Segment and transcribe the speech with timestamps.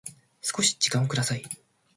[0.41, 1.43] 少し時間をください